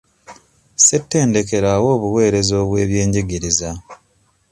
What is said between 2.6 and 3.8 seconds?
bw'ebyenjigiriza.